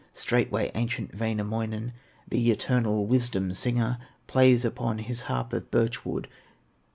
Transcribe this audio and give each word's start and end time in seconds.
Straightway 0.15 0.71
ancient 0.73 1.13
Wainamoinen, 1.13 1.93
The 2.27 2.49
eternal 2.49 3.05
wisdom 3.05 3.53
singer, 3.53 3.99
Plays 4.25 4.65
upon 4.65 4.97
his 4.97 5.21
harp 5.29 5.53
of 5.53 5.69
birch 5.69 6.03
wood. 6.03 6.27